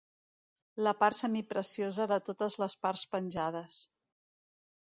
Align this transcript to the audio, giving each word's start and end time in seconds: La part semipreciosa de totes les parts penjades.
La 0.87 0.93
part 1.01 1.17
semipreciosa 1.17 2.09
de 2.13 2.19
totes 2.31 2.57
les 2.65 2.79
parts 2.87 3.07
penjades. 3.15 3.81